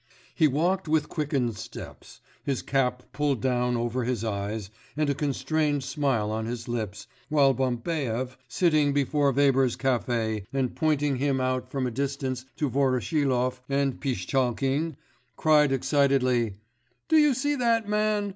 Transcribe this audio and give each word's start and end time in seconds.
He 0.33 0.47
walked 0.47 0.87
with 0.87 1.09
quickened 1.09 1.55
steps, 1.57 2.21
his 2.43 2.63
cap 2.63 3.03
pulled 3.11 3.39
down 3.39 3.77
over 3.77 4.03
his 4.03 4.23
eyes, 4.23 4.71
and 4.97 5.07
a 5.11 5.13
constrained 5.13 5.83
smile 5.83 6.31
on 6.31 6.47
his 6.47 6.67
lips, 6.67 7.05
while 7.29 7.53
Bambaev, 7.53 8.35
sitting 8.47 8.93
before 8.93 9.31
Weber's 9.31 9.77
café, 9.77 10.43
and 10.51 10.75
pointing 10.75 11.17
him 11.17 11.39
out 11.39 11.69
from 11.69 11.85
a 11.85 11.91
distance 11.91 12.45
to 12.57 12.67
Voroshilov 12.67 13.59
and 13.69 13.99
Pishtchalkin, 14.01 14.95
cried 15.35 15.71
excitedly: 15.71 16.55
'Do 17.07 17.17
you 17.17 17.35
see 17.35 17.53
that 17.57 17.87
man? 17.87 18.29